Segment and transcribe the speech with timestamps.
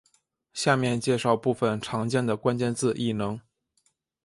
[0.51, 3.39] 下面介绍部分常见的关键字异能。